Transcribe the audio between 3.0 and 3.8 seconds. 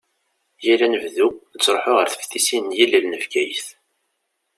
n Bgayet.